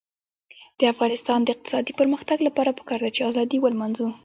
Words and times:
د 0.79 0.81
افغانستان 0.93 1.39
د 1.43 1.47
اقتصادي 1.55 1.93
پرمختګ 1.99 2.37
لپاره 2.47 2.75
پکار 2.79 2.99
ده 3.03 3.09
چې 3.15 3.21
ازادي 3.29 3.57
ولمانځو. 3.61 4.07